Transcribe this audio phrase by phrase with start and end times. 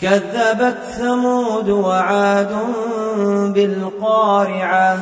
[0.00, 2.56] كذبت ثمود وعاد
[3.54, 4.98] بالقارعة.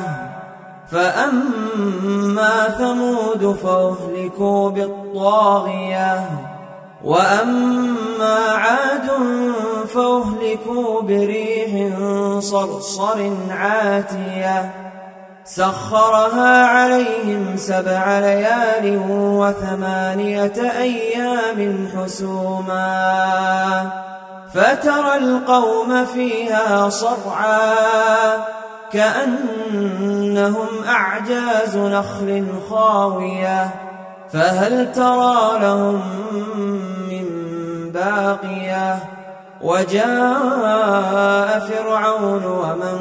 [0.91, 6.29] فأما ثمود فأهلكوا بالطاغية.
[7.03, 9.09] وأما عاد
[9.93, 11.97] فأهلكوا بريح
[12.39, 14.71] صرصر عاتية.
[15.45, 24.06] سخرها عليهم سبع ليال وثمانية أيام حسوما.
[24.53, 27.75] فترى القوم فيها صرعا
[28.91, 33.69] كأنهم أعجاز نخل خاوية
[34.29, 36.01] فهل ترى لهم
[37.09, 37.25] من
[37.91, 38.99] باقية
[39.61, 42.99] وجاء فرعون ومن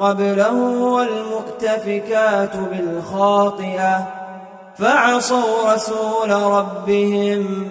[0.00, 4.06] قبله والمؤتفكات بالخاطئة
[4.78, 7.70] فعصوا رسول ربهم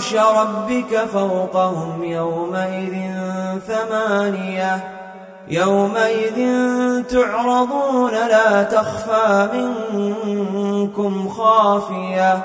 [0.00, 2.94] عرش ربك فوقهم يومئذ
[3.66, 4.84] ثمانية
[5.48, 6.38] يومئذ
[7.02, 12.44] تعرضون لا تخفى منكم خافية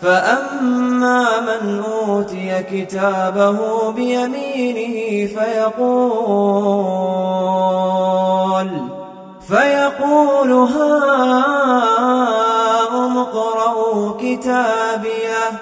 [0.00, 5.92] فأما من أوتي كتابه بيمينه فيقول
[9.48, 11.58] فيقول هاؤم
[13.18, 15.61] اقرءوا كتابيه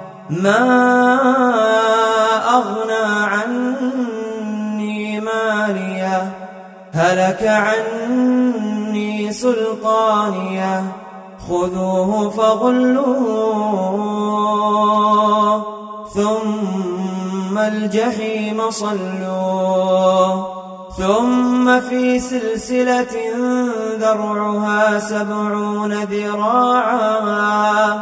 [0.31, 0.57] ما
[2.49, 6.31] أغنى عني مالية
[6.93, 10.83] هلك عني سلطانية.
[11.49, 13.41] خذوه فغلوه
[16.13, 20.47] ثم الجحيم صلوه.
[20.97, 23.15] ثم في سلسلة
[23.99, 28.01] ذرعها سبعون ذراعا.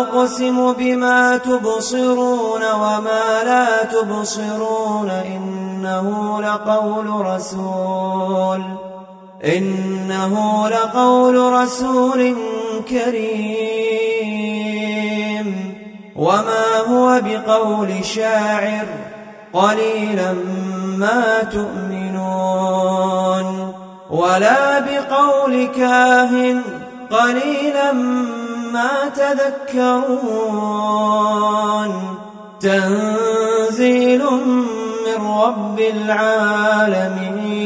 [0.00, 5.10] أقسم بما تبصرون وما لا تبصرون.
[5.10, 5.56] إن
[5.86, 8.62] إنه لقول رسول.
[9.44, 12.36] إنه لقول رسول
[12.90, 13.85] كريم.
[16.18, 18.86] وما هو بقول شاعر
[19.52, 20.32] قليلا
[20.96, 22.96] ما تؤمنون
[24.10, 26.62] ولا بقول كاهن
[27.10, 27.92] قليلا
[28.72, 30.36] ما تذكرون
[32.60, 34.22] تنزيل
[35.06, 37.65] من رب العالمين